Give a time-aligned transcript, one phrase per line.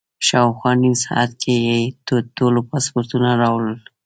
[0.27, 3.77] شاوخوا نیم ساعت کې یې د ټولو پاسپورټونه راوړل.